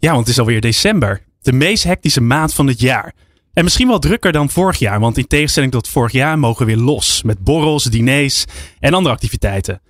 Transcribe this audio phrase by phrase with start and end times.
[0.00, 1.22] Ja, want het is alweer december.
[1.40, 3.14] De meest hectische maand van het jaar.
[3.52, 6.74] En misschien wel drukker dan vorig jaar, want in tegenstelling tot vorig jaar mogen we
[6.74, 7.22] weer los.
[7.22, 8.44] Met borrels, diners
[8.78, 9.80] en andere activiteiten.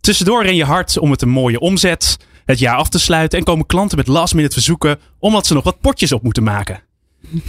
[0.00, 3.44] Tussendoor ren je hard om het een mooie omzet, het jaar af te sluiten en
[3.44, 6.82] komen klanten met last minute verzoeken omdat ze nog wat potjes op moeten maken.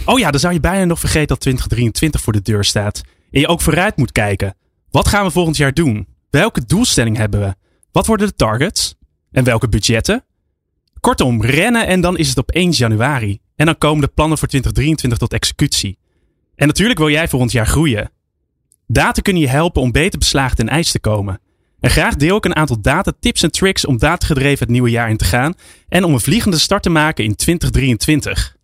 [0.04, 3.02] Oh ja, dan zou je bijna nog vergeten dat 2023 voor de deur staat.
[3.30, 4.56] En je ook vooruit moet kijken.
[4.90, 6.06] Wat gaan we volgend jaar doen?
[6.30, 7.54] Welke doelstelling hebben we?
[7.92, 8.94] Wat worden de targets?
[9.32, 10.24] En welke budgetten?
[11.06, 13.40] Kortom, rennen en dan is het op 1 januari.
[13.56, 15.98] En dan komen de plannen voor 2023 tot executie.
[16.54, 18.10] En natuurlijk wil jij volgend jaar groeien.
[18.86, 21.40] Data kunnen je helpen om beter beslagen ten ijs te komen.
[21.80, 25.10] En graag deel ik een aantal data tips en tricks om datagedreven het nieuwe jaar
[25.10, 25.54] in te gaan
[25.88, 28.56] en om een vliegende start te maken in 2023.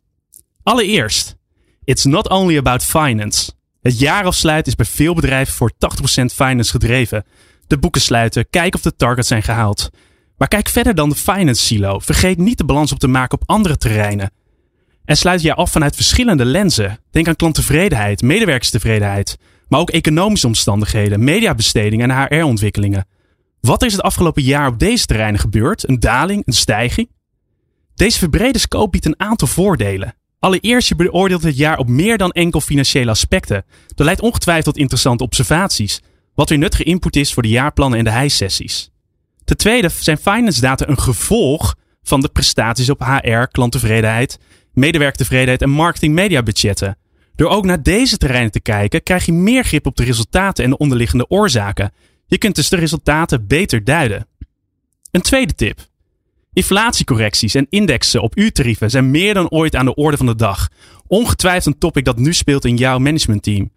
[0.63, 1.37] Allereerst,
[1.85, 3.53] it's not only about finance.
[3.83, 7.25] Het jaarafsluit is bij veel bedrijven voor 80% finance gedreven.
[7.67, 9.91] De boeken sluiten, kijken of de targets zijn gehaald.
[10.43, 11.99] Maar kijk verder dan de finance silo.
[11.99, 14.31] Vergeet niet de balans op te maken op andere terreinen.
[15.05, 16.99] En sluit je af vanuit verschillende lenzen.
[17.11, 23.07] Denk aan klanttevredenheid, medewerkerstevredenheid, maar ook economische omstandigheden, mediabesteding en HR-ontwikkelingen.
[23.61, 25.89] Wat is het afgelopen jaar op deze terreinen gebeurd?
[25.89, 27.09] Een daling, een stijging?
[27.95, 30.15] Deze verbrede scope biedt een aantal voordelen.
[30.39, 33.65] Allereerst, je beoordeelt het jaar op meer dan enkel financiële aspecten.
[33.95, 36.03] Dat leidt ongetwijfeld tot interessante observaties,
[36.35, 38.92] wat weer nuttige input is voor de jaarplannen en de hijsessies.
[39.53, 44.39] Ten tweede zijn finance data een gevolg van de prestaties op HR, klanttevredenheid,
[44.73, 46.99] medewerkertevredenheid en marketing media budgetten.
[47.35, 50.71] Door ook naar deze terreinen te kijken, krijg je meer grip op de resultaten en
[50.71, 51.93] de onderliggende oorzaken.
[52.27, 54.27] Je kunt dus de resultaten beter duiden.
[55.11, 55.81] Een tweede tip.
[56.53, 60.69] Inflatiecorrecties en indexen op uurtarieven zijn meer dan ooit aan de orde van de dag.
[61.07, 63.71] Ongetwijfeld een topic dat nu speelt in jouw managementteam.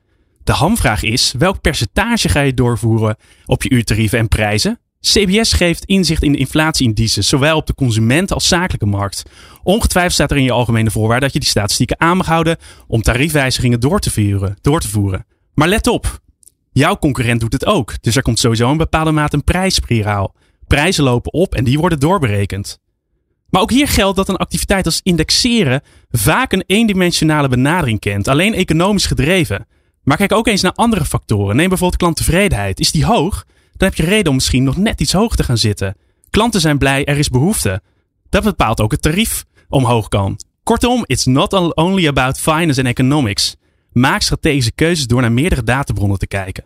[0.43, 3.15] De hamvraag is, welk percentage ga je doorvoeren
[3.45, 4.79] op je uurtarieven en prijzen?
[5.11, 9.23] CBS geeft inzicht in de inflatieindices, zowel op de consument als zakelijke markt.
[9.63, 12.57] Ongetwijfeld staat er in je algemene voorwaarden dat je die statistieken aan mag houden
[12.87, 15.25] om tariefwijzigingen door te, voeren, door te voeren.
[15.53, 16.19] Maar let op,
[16.71, 20.35] jouw concurrent doet het ook, dus er komt sowieso een bepaalde mate een prijsspiraal.
[20.67, 22.79] Prijzen lopen op en die worden doorberekend.
[23.49, 28.53] Maar ook hier geldt dat een activiteit als indexeren vaak een eendimensionale benadering kent, alleen
[28.53, 29.67] economisch gedreven.
[30.03, 31.55] Maar kijk ook eens naar andere factoren.
[31.55, 32.79] Neem bijvoorbeeld klanttevredenheid.
[32.79, 33.45] Is die hoog?
[33.77, 35.95] Dan heb je reden om misschien nog net iets hoger te gaan zitten.
[36.29, 37.81] Klanten zijn blij, er is behoefte.
[38.29, 40.39] Dat bepaalt ook het tarief omhoog kan.
[40.63, 43.55] Kortom, it's not only about finance and economics.
[43.91, 46.63] Maak strategische keuzes door naar meerdere databronnen te kijken.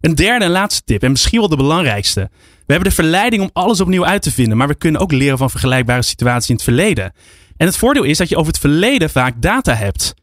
[0.00, 2.30] Een derde en laatste tip, en misschien wel de belangrijkste.
[2.40, 5.38] We hebben de verleiding om alles opnieuw uit te vinden, maar we kunnen ook leren
[5.38, 7.12] van vergelijkbare situaties in het verleden.
[7.56, 10.14] En het voordeel is dat je over het verleden vaak data hebt.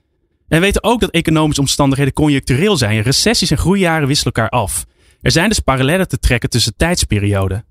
[0.47, 3.01] En we weten ook dat economische omstandigheden conjunctureel zijn.
[3.01, 4.85] Recessies en groeijaren wisselen elkaar af.
[5.25, 7.65] Er zijn dus parallellen te trekken tussen tijdsperioden.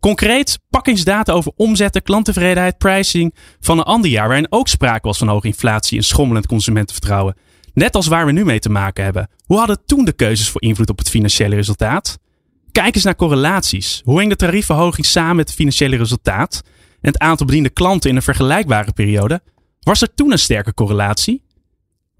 [0.00, 5.28] Concreet, pakkingsdata over omzetten, klanttevredenheid, pricing van een ander jaar waarin ook sprake was van
[5.28, 7.36] hoge inflatie en schommelend consumentenvertrouwen.
[7.72, 9.28] Net als waar we nu mee te maken hebben.
[9.46, 12.18] Hoe hadden toen de keuzes voor invloed op het financiële resultaat?
[12.72, 14.00] Kijk eens naar correlaties.
[14.04, 16.62] Hoe hing de tariefverhoging samen met het financiële resultaat
[17.00, 19.40] en het aantal bediende klanten in een vergelijkbare periode?
[19.80, 21.42] Was er toen een sterke correlatie?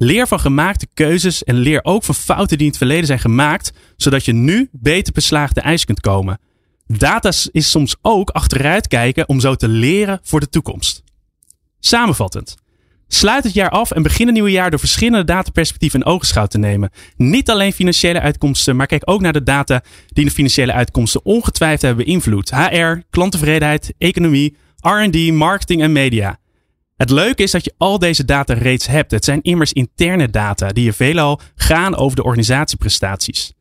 [0.03, 3.73] Leer van gemaakte keuzes en leer ook van fouten die in het verleden zijn gemaakt,
[3.97, 6.39] zodat je nu beter beslaagde ijs kunt komen.
[6.87, 11.03] Data is soms ook achteruit kijken om zo te leren voor de toekomst.
[11.81, 12.57] Samenvattend.
[13.09, 16.59] Sluit het jaar af en begin het nieuwe jaar door verschillende dataperspectieven in ogenschouw te
[16.59, 16.91] nemen.
[17.17, 21.83] Niet alleen financiële uitkomsten, maar kijk ook naar de data die de financiële uitkomsten ongetwijfeld
[21.83, 22.51] hebben beïnvloed.
[22.51, 26.40] HR, klanttevredenheid, economie, R&D, marketing en media.
[27.01, 29.11] Het leuke is dat je al deze data reeds hebt.
[29.11, 33.53] Het zijn immers interne data die je veelal gaan over de organisatieprestaties.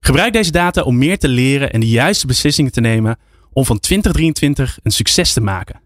[0.00, 3.18] Gebruik deze data om meer te leren en de juiste beslissingen te nemen
[3.52, 5.80] om van 2023 een succes te maken.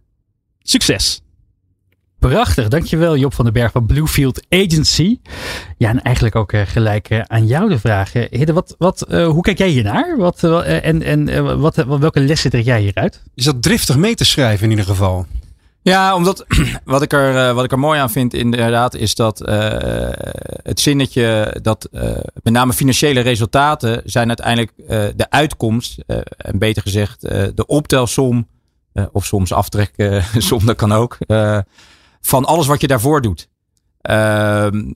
[0.62, 1.20] Succes!
[2.18, 5.20] Prachtig, dankjewel Job van den Berg van Bluefield Agency.
[5.76, 8.12] Ja, en eigenlijk ook uh, gelijk uh, aan jou de vraag.
[8.12, 10.16] Hidde, wat, wat, uh, hoe kijk jij hiernaar?
[10.16, 13.22] Wat, en en wat, welke lessen trek jij hieruit?
[13.34, 15.26] Is dat driftig mee te schrijven in ieder geval?
[15.82, 16.44] Ja, omdat
[16.84, 19.56] wat ik, er, eh, wat ik er mooi aan vind inderdaad is dat uh,
[20.62, 22.02] het zinnetje dat uh,
[22.42, 24.72] met name financiële resultaten zijn uiteindelijk
[25.16, 25.98] de uitkomst,
[26.36, 28.48] en beter gezegd de optelsom,
[29.12, 31.18] of soms aftreksom, dat kan ook,
[32.20, 33.48] van alles wat je daarvoor doet.
[34.00, 34.92] Ehm,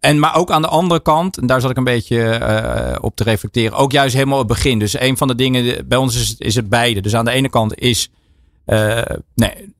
[0.00, 3.16] en maar ook aan de andere kant, en daar zat ik een beetje eh, op
[3.16, 4.78] te reflecteren, ook juist helemaal het begin.
[4.78, 7.00] Dus een van de dingen, bij ons is, is het beide.
[7.00, 8.10] Dus aan de ene kant is,
[9.34, 9.74] nee,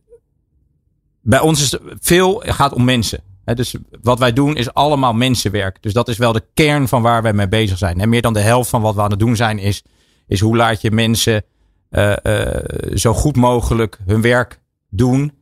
[1.22, 3.20] bij ons is veel gaat om mensen.
[3.44, 5.82] dus wat wij doen is allemaal mensenwerk.
[5.82, 8.00] Dus dat is wel de kern van waar wij mee bezig zijn.
[8.00, 9.82] En meer dan de helft van wat we aan het doen zijn is,
[10.26, 11.44] is hoe laat je mensen
[11.90, 12.12] uh,
[12.94, 15.32] zo goed mogelijk hun werk doen.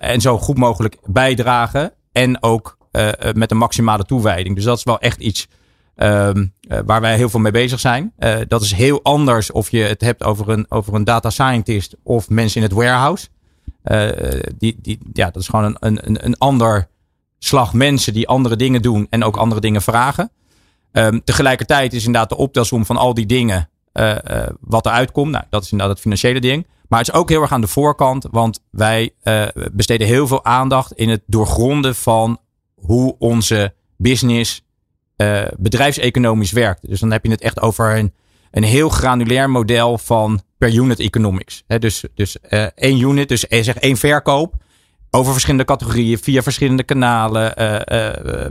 [0.00, 1.92] en zo goed mogelijk bijdragen.
[2.12, 2.78] En ook
[3.32, 4.54] met een maximale toewijding.
[4.54, 5.48] Dus dat is wel echt iets
[5.96, 6.30] uh,
[6.84, 8.12] waar wij heel veel mee bezig zijn.
[8.48, 12.28] Dat is heel anders of je het hebt over een, over een data scientist of
[12.28, 13.28] mensen in het warehouse.
[14.58, 16.88] Die, die, ja, dat is gewoon een, een, een ander
[17.38, 20.30] slag mensen die andere dingen doen en ook andere dingen vragen.
[20.92, 23.68] Um, tegelijkertijd is inderdaad de optelsom van al die dingen
[24.60, 25.30] wat eruit komt.
[25.30, 26.66] Nou, dat is inderdaad het financiële ding.
[26.88, 30.44] Maar het is ook heel erg aan de voorkant, want wij uh, besteden heel veel
[30.44, 32.38] aandacht in het doorgronden van
[32.74, 34.64] hoe onze business
[35.16, 36.88] uh, bedrijfseconomisch werkt.
[36.88, 38.14] Dus dan heb je het echt over een,
[38.50, 41.64] een heel granulair model van per unit economics.
[41.66, 44.54] Dus dus uh, één unit, dus zeg één verkoop
[45.10, 47.54] over verschillende categorieën, via verschillende kanalen.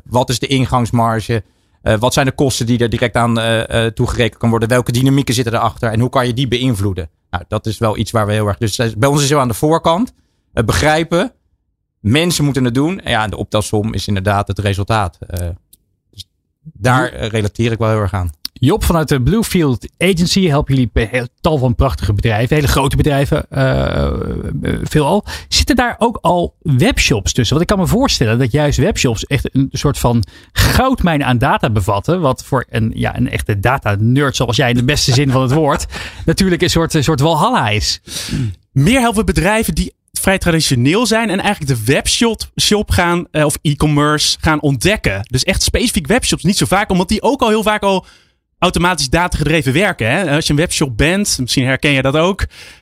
[0.06, 1.44] wat is de ingangsmarge?
[2.00, 3.34] wat zijn de kosten die er direct aan
[3.94, 4.70] toegerekend kan worden?
[4.70, 5.92] Welke dynamieken zitten erachter?
[5.92, 7.10] En hoe kan je die beïnvloeden?
[7.30, 8.58] Nou, dat is wel iets waar we heel erg.
[8.58, 10.14] Dus bij ons is heel aan de voorkant.
[10.54, 11.32] Begrijpen.
[12.00, 13.00] Mensen moeten het doen.
[13.00, 15.18] En ja, de optelsom is inderdaad het resultaat.
[16.12, 16.28] Dus
[16.62, 18.32] daar relateer ik wel heel erg aan.
[18.60, 23.46] Job, vanuit de Bluefield Agency helpen jullie een tal van prachtige bedrijven, hele grote bedrijven,
[23.52, 24.12] uh,
[24.84, 25.26] veelal.
[25.48, 27.58] Zitten daar ook al webshops tussen?
[27.58, 31.70] Want ik kan me voorstellen dat juist webshops echt een soort van goudmijn aan data
[31.70, 32.22] bevatten.
[32.22, 35.52] Wat voor een, ja, een echte data-nerd zoals jij in de beste zin van het
[35.52, 35.86] woord
[36.26, 38.02] natuurlijk een soort, een soort walhalla is.
[38.72, 44.38] Meer helpen bedrijven die vrij traditioneel zijn en eigenlijk de webshop shop gaan, of e-commerce
[44.40, 45.22] gaan ontdekken.
[45.24, 46.44] Dus echt specifiek webshops.
[46.44, 48.06] Niet zo vaak, omdat die ook al heel vaak al
[48.66, 50.10] automatisch datagedreven werken.
[50.10, 50.36] Hè?
[50.36, 52.40] Als je een webshop bent, misschien herken je dat ook,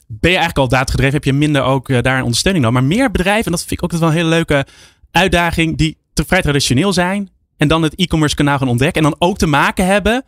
[0.08, 2.80] ben je eigenlijk al datagedreven, heb je minder ook uh, daar een ondersteuning nodig.
[2.80, 4.66] Maar meer bedrijven, en dat vind ik ook wel een hele leuke
[5.12, 9.30] uitdaging, die te vrij traditioneel zijn en dan het e-commerce kanaal gaan ontdekken en dan
[9.30, 10.24] ook te maken hebben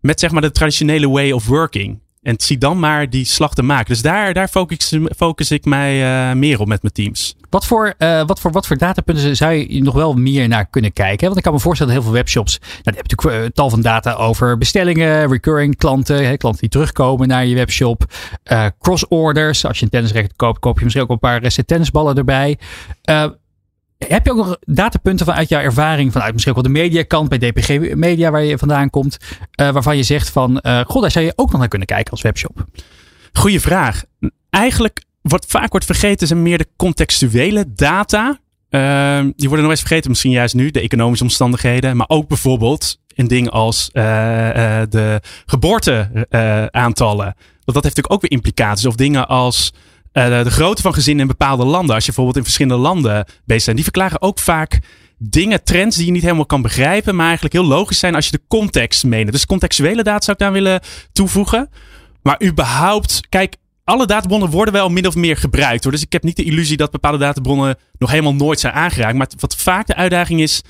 [0.00, 2.00] met zeg maar de traditionele way of working.
[2.22, 3.86] En zie dan maar die slag te maken.
[3.86, 7.36] Dus daar, daar focus, focus ik mij uh, meer op met mijn teams.
[7.50, 10.92] Wat voor, uh, wat, voor, wat voor datapunten zou je nog wel meer naar kunnen
[10.92, 11.24] kijken?
[11.24, 12.58] Want ik kan me voorstellen dat heel veel webshops.
[12.58, 16.70] Nou, die hebben natuurlijk uh, tal van data over bestellingen, recurring klanten, hè, klanten die
[16.70, 18.04] terugkomen naar je webshop.
[18.78, 19.66] cross orders.
[19.66, 22.58] Als je een tennisracket koopt, koop je misschien ook een paar tennisballen erbij.
[24.08, 27.38] Heb je ook nog datapunten vanuit jouw ervaring, vanuit misschien ook wel de mediakant bij
[27.38, 29.16] DPG Media waar je vandaan komt,
[29.60, 32.10] uh, waarvan je zegt van, uh, goh, daar zou je ook nog naar kunnen kijken
[32.10, 32.64] als webshop?
[33.32, 34.04] Goeie vraag.
[34.50, 38.38] Eigenlijk wat vaak wordt vergeten zijn meer de contextuele data.
[38.70, 42.98] Uh, die worden nog eens vergeten, misschien juist nu, de economische omstandigheden, maar ook bijvoorbeeld
[43.14, 44.02] in dingen als uh,
[44.88, 47.34] de geboorteaantallen.
[47.64, 48.86] Want dat heeft natuurlijk ook weer implicaties.
[48.86, 49.72] Of dingen als
[50.12, 53.76] de grootte van gezinnen in bepaalde landen, als je bijvoorbeeld in verschillende landen bezig bent,
[53.76, 54.80] die verklaren ook vaak
[55.18, 58.30] dingen, trends die je niet helemaal kan begrijpen, maar eigenlijk heel logisch zijn als je
[58.30, 59.32] de context meent.
[59.32, 60.80] Dus contextuele data zou ik daar willen
[61.12, 61.68] toevoegen.
[62.22, 65.82] Maar überhaupt, kijk, alle databronnen worden wel min of meer gebruikt.
[65.82, 65.92] Hoor.
[65.92, 69.16] Dus ik heb niet de illusie dat bepaalde databronnen nog helemaal nooit zijn aangeraakt.
[69.16, 70.62] Maar wat vaak de uitdaging is.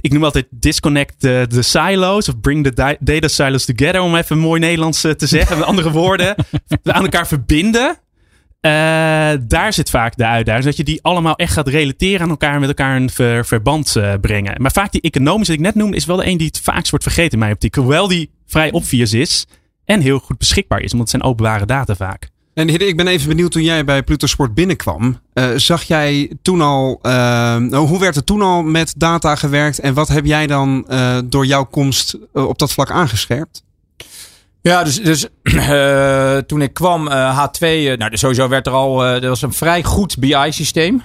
[0.00, 4.00] Ik noem altijd disconnect de, de silos of bring the data silos together.
[4.00, 5.58] Om even mooi Nederlands eh, te zeggen.
[5.58, 6.34] Met andere woorden.
[6.82, 7.98] aan elkaar verbinden.
[8.66, 8.70] Uh,
[9.48, 10.64] daar zit vaak de uitdaging.
[10.64, 13.94] Dat je die allemaal echt gaat relateren aan elkaar en met elkaar een ver, verband
[13.96, 14.62] uh, brengen.
[14.62, 16.90] Maar vaak die economische die ik net noemde, is wel de een die het vaakst
[16.90, 17.74] wordt vergeten in mijn optiek.
[17.74, 19.46] Hoewel die vrij obvious is
[19.84, 20.90] en heel goed beschikbaar is.
[20.90, 22.28] Want het zijn openbare data vaak.
[22.54, 25.20] En Hidde, ik ben even benieuwd toen jij bij Pluto Sport binnenkwam.
[25.34, 26.98] Uh, zag jij toen al,
[27.70, 29.78] hoe werd er toen al met data gewerkt?
[29.78, 30.86] En wat heb jij dan
[31.24, 33.64] door jouw komst op dat vlak aangescherpt?
[34.68, 38.72] Ja, dus, dus uh, toen ik kwam, uh, H2, uh, nou, dus sowieso werd er
[38.72, 41.02] al, er was een vrij goed BI-systeem.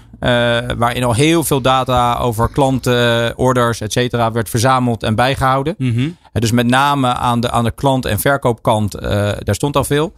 [0.77, 5.75] waarin al heel veel data over klanten, orders, et cetera, werd verzameld en bijgehouden.
[5.77, 6.17] Mm -hmm.
[6.33, 10.13] dus met name aan de, aan de klant- en verkoopkant, daar stond al veel.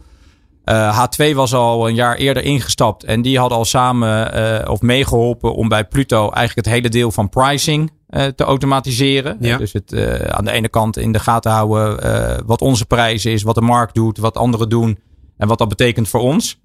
[0.70, 5.68] H2 was al een jaar eerder ingestapt en die hadden al samen of meegeholpen om
[5.68, 9.36] bij Pluto eigenlijk het hele deel van pricing uh, te automatiseren.
[9.40, 9.56] Ja.
[9.56, 9.94] Dus het
[10.28, 13.94] aan de ene kant in de gaten houden wat onze prijs is, wat de markt
[13.94, 14.98] doet, wat anderen doen
[15.36, 16.60] en wat dat betekent voor ons.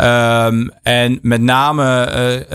[0.00, 2.46] Um, en met name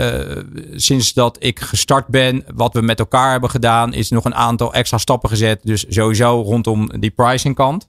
[0.76, 4.74] sinds dat ik gestart ben, wat we met elkaar hebben gedaan, is nog een aantal
[4.74, 5.60] extra stappen gezet.
[5.64, 7.88] Dus sowieso rondom die pricing kant.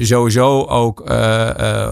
[0.00, 1.08] Sowieso ook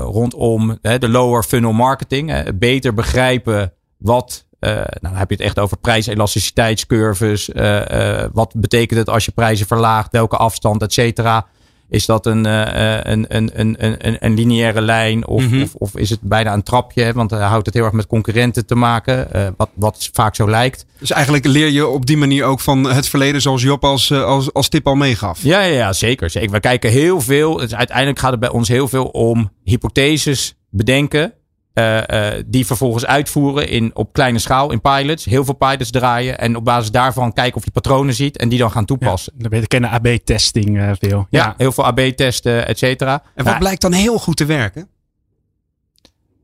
[0.01, 2.59] rondom de lower funnel marketing.
[2.59, 7.49] beter begrijpen wat nou, dan heb je het echt over prijselasticiteitscurves.
[7.49, 10.13] Uh, wat betekent het als je prijzen verlaagt?
[10.13, 11.47] Welke afstand, et cetera?
[11.89, 16.21] Is dat een, een, een, een, een, een lineaire lijn of, of, of, is het
[16.21, 17.13] bijna een trapje?
[17.13, 20.87] Want dan houdt het heel erg met concurrenten te maken, wat, wat vaak zo lijkt.
[20.99, 24.53] Dus eigenlijk leer je op die manier ook van het verleden zoals Job als, als,
[24.53, 25.43] als tip al meegaf.
[25.43, 26.51] Ja, ja, ja zeker, zeker.
[26.51, 31.33] We kijken heel veel, dus uiteindelijk gaat het bij ons heel veel om hypotheses bedenken
[31.79, 35.25] uh, die vervolgens uitvoeren in, op kleine schaal in pilots.
[35.25, 36.39] Heel veel pilots draaien.
[36.39, 38.37] En op basis daarvan kijken of je patronen ziet.
[38.37, 39.33] En die dan gaan toepassen.
[39.39, 41.27] Ja, dan kennen AB-testing uh, veel.
[41.31, 43.23] Ja, heel veel AB-testen, et cetera.
[43.35, 44.89] En wat blijkt dan heel goed te werken?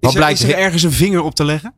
[0.00, 1.74] Wat er, blijkt, is er ergens een vinger op te leggen?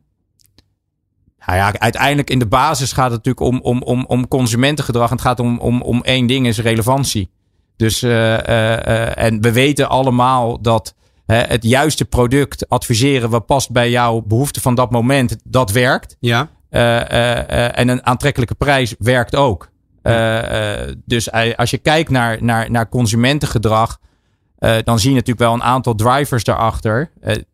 [1.45, 5.09] Nou ja, uiteindelijk in de basis gaat het natuurlijk om, om, om, om consumentengedrag.
[5.09, 7.29] En het gaat om, om, om één ding, is relevantie.
[7.77, 10.95] Dus, en we weten allemaal dat
[11.25, 16.17] het juiste product adviseren wat past bij jouw behoefte van dat moment, dat werkt.
[16.19, 16.49] Ja.
[16.69, 19.69] Uh, uh, en een aantrekkelijke prijs werkt ook.
[21.05, 23.99] dus als je kijkt naar, naar, naar consumentengedrag,
[24.83, 27.11] dan zie je natuurlijk wel een aantal drivers daarachter,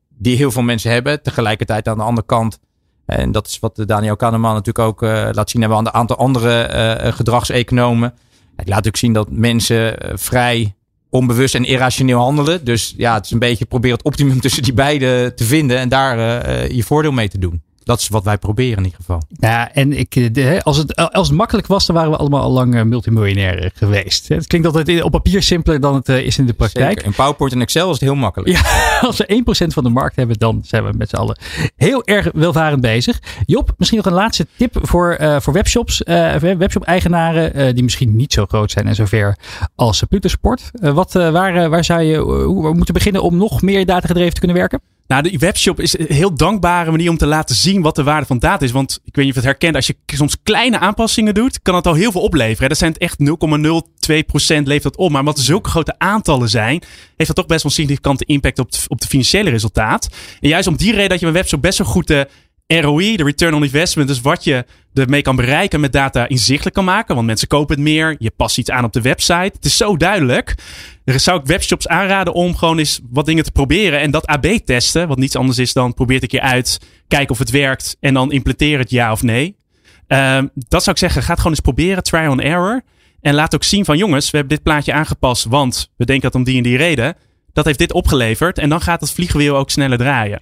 [0.09, 1.21] die heel veel mensen hebben.
[1.21, 2.59] Tegelijkertijd aan de andere kant,
[3.05, 5.01] en dat is wat Daniel Kahneman natuurlijk ook
[5.35, 8.13] laat zien, hebben we een aantal andere gedragseconomen.
[8.55, 10.75] Het laat ook zien dat mensen vrij
[11.11, 12.65] onbewust en irrationeel handelen.
[12.65, 15.89] Dus ja, het is een beetje proberen het optimum tussen die beide te vinden en
[15.89, 17.61] daar uh, je voordeel mee te doen.
[17.83, 19.21] Dat is wat wij proberen in ieder geval.
[19.29, 22.41] Ja, en ik, eh, de, als, het, als het makkelijk was, dan waren we allemaal
[22.41, 24.27] al lang multimiljonair geweest.
[24.27, 26.87] Het klinkt altijd op papier simpeler dan het is in de praktijk.
[26.87, 27.05] Zeker.
[27.05, 28.49] In PowerPoint en Excel is het heel makkelijk.
[28.49, 28.61] Ja,
[29.07, 31.37] als we 1% van de markt hebben, dan zijn we met z'n allen
[31.75, 33.19] heel erg welvarend bezig.
[33.45, 36.01] Job, misschien nog een laatste tip voor, uh, voor webshops.
[36.05, 39.37] Uh, webshop-eigenaren uh, die misschien niet zo groot zijn en zover
[39.75, 40.71] als Pluto Sport.
[40.71, 44.81] wat, waar, waar zou je hoe, moeten beginnen om nog meer datagedreven te kunnen werken?
[45.11, 48.25] Nou, de webshop is een heel dankbare manier om te laten zien wat de waarde
[48.25, 48.71] van data is.
[48.71, 51.75] Want ik weet niet of je het herkent, als je soms kleine aanpassingen doet, kan
[51.75, 52.69] het al heel veel opleveren.
[52.69, 53.25] Dat zijn echt 0,02%
[54.63, 55.09] levert dat op.
[55.09, 56.83] Maar omdat er zulke grote aantallen zijn,
[57.15, 60.09] heeft dat toch best wel een significante impact op het, op de financiële resultaat.
[60.39, 62.27] En juist om die reden dat je een webshop best wel goed de
[62.79, 66.85] ROI, de return on investment, dus wat je ermee kan bereiken met data inzichtelijk kan
[66.85, 67.15] maken.
[67.15, 69.51] Want mensen kopen het meer, je past iets aan op de website.
[69.55, 70.55] Het is zo duidelijk.
[71.05, 73.99] Er zou ik webshops aanraden om gewoon eens wat dingen te proberen.
[73.99, 77.29] En dat AB testen, wat niets anders is dan probeer het een keer uit, kijken
[77.29, 79.55] of het werkt en dan implementeer het ja of nee.
[80.07, 82.81] Um, dat zou ik zeggen, ga het gewoon eens proberen, try on error.
[83.21, 86.35] En laat ook zien van jongens, we hebben dit plaatje aangepast, want we denken dat
[86.35, 87.15] om die en die reden.
[87.53, 90.41] Dat heeft dit opgeleverd en dan gaat het vliegwiel ook sneller draaien.